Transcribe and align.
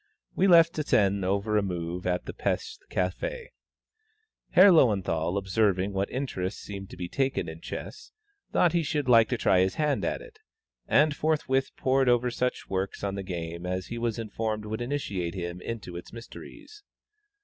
We 0.33 0.47
left 0.47 0.73
Zsen 0.73 1.23
over 1.23 1.57
a 1.57 1.61
move 1.61 2.07
at 2.07 2.25
the 2.25 2.33
Pesth 2.33 2.79
café. 2.89 3.49
Herr 4.49 4.71
Löwenthal 4.71 5.37
observing 5.37 5.93
what 5.93 6.09
interest 6.09 6.57
seemed 6.59 6.89
to 6.89 6.97
be 6.97 7.07
taken 7.07 7.47
in 7.47 7.61
chess, 7.61 8.11
thought 8.51 8.73
he 8.73 8.81
should 8.81 9.07
like 9.07 9.29
to 9.29 9.37
try 9.37 9.59
his 9.59 9.75
hand 9.75 10.03
at 10.03 10.19
it, 10.23 10.39
and 10.87 11.15
forthwith 11.15 11.69
pored 11.77 12.09
over 12.09 12.31
such 12.31 12.67
works 12.67 13.03
on 13.03 13.13
the 13.13 13.21
game 13.21 13.67
as 13.67 13.85
he 13.89 13.99
was 13.99 14.17
informed 14.17 14.65
would 14.65 14.81
initiate 14.81 15.35
him 15.35 15.61
into 15.61 15.95
its 15.95 16.11
mysteries. 16.11 16.81